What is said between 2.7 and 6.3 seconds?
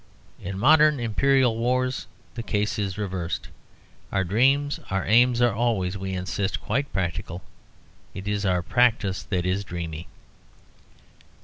is reversed. Our dreams, our aims are always, we